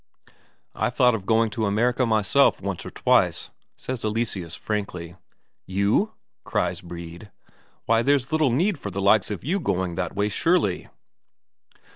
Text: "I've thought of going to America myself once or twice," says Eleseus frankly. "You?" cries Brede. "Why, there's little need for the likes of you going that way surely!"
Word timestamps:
"I've 0.73 0.95
thought 0.95 1.13
of 1.13 1.27
going 1.27 1.51
to 1.51 1.67
America 1.67 2.07
myself 2.07 2.59
once 2.59 2.87
or 2.87 2.89
twice," 2.89 3.51
says 3.75 4.03
Eleseus 4.03 4.55
frankly. 4.55 5.15
"You?" 5.67 6.13
cries 6.43 6.81
Brede. 6.81 7.29
"Why, 7.85 8.01
there's 8.01 8.31
little 8.31 8.49
need 8.49 8.79
for 8.79 8.89
the 8.89 8.99
likes 8.99 9.29
of 9.29 9.43
you 9.43 9.59
going 9.59 9.93
that 9.93 10.15
way 10.15 10.27
surely!" 10.27 10.87